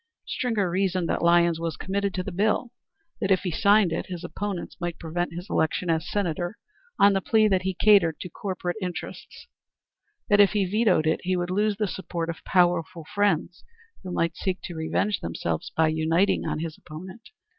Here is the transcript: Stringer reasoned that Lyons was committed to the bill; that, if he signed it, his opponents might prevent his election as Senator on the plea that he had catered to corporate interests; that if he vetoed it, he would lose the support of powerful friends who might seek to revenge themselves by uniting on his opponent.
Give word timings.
Stringer 0.25 0.67
reasoned 0.67 1.07
that 1.09 1.21
Lyons 1.21 1.59
was 1.59 1.77
committed 1.77 2.11
to 2.15 2.23
the 2.23 2.31
bill; 2.31 2.71
that, 3.19 3.29
if 3.29 3.41
he 3.41 3.51
signed 3.51 3.91
it, 3.91 4.07
his 4.07 4.23
opponents 4.23 4.75
might 4.81 4.97
prevent 4.97 5.33
his 5.35 5.47
election 5.47 5.91
as 5.91 6.09
Senator 6.09 6.57
on 6.97 7.13
the 7.13 7.21
plea 7.21 7.47
that 7.47 7.61
he 7.61 7.77
had 7.79 7.79
catered 7.85 8.19
to 8.19 8.27
corporate 8.27 8.77
interests; 8.81 9.45
that 10.27 10.39
if 10.39 10.53
he 10.53 10.65
vetoed 10.65 11.05
it, 11.05 11.19
he 11.21 11.37
would 11.37 11.51
lose 11.51 11.77
the 11.77 11.85
support 11.87 12.31
of 12.31 12.43
powerful 12.43 13.05
friends 13.13 13.63
who 14.01 14.11
might 14.11 14.35
seek 14.35 14.59
to 14.63 14.73
revenge 14.73 15.19
themselves 15.19 15.69
by 15.77 15.87
uniting 15.87 16.45
on 16.47 16.57
his 16.61 16.79
opponent. 16.79 17.29